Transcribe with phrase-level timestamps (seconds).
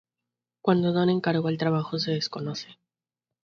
[0.63, 2.79] Cuándo Donne encargó el trabajo se desconoce.